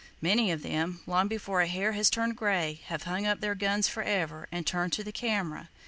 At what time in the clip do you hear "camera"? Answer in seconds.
5.11-5.69